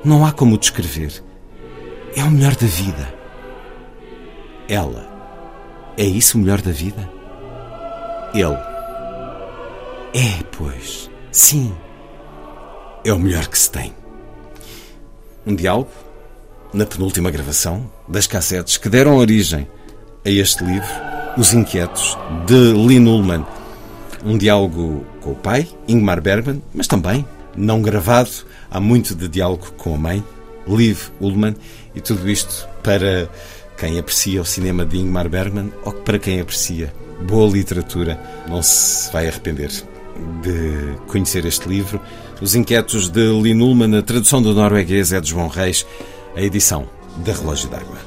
[0.08, 1.22] Não há como descrever.
[2.16, 3.14] É o melhor da vida.
[4.70, 5.05] Ela.
[5.97, 7.12] É isso o melhor da vida?
[8.34, 8.58] Ele.
[10.14, 11.10] É, pois.
[11.30, 11.76] Sim.
[13.03, 13.93] É o melhor que se tem.
[15.45, 15.91] Um diálogo,
[16.74, 19.68] na penúltima gravação, das cassetes que deram origem
[20.26, 20.88] a este livro,
[21.38, 23.45] Os Inquietos, de Lynn Ullman.
[24.24, 27.28] Um diálogo com o pai, Ingmar Bergman, mas também,
[27.58, 28.30] não gravado,
[28.70, 30.24] há muito de diálogo com a mãe,
[30.68, 31.55] Liv Ullman,
[31.95, 33.30] e tudo isto para
[33.78, 39.12] quem aprecia o cinema de Ingmar Bergman ou para quem aprecia boa literatura, não se
[39.12, 39.72] vai arrepender
[40.41, 41.99] de conhecer este livro.
[42.41, 45.86] Os Inquietos de Lynn Ullman, a tradução do norueguês é de João Reis,
[46.36, 46.88] a edição
[47.18, 48.07] da Relógio d'Água.